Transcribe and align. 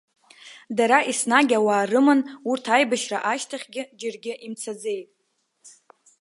Дара 0.77 0.97
еснагь 1.11 1.53
ауаа 1.57 1.83
рыман, 1.89 2.21
урҭ 2.49 2.65
аибашьра 2.75 3.19
ашьҭахьгьы 3.31 3.83
џьаргьы 3.99 4.33
имцаӡеит. 4.45 5.09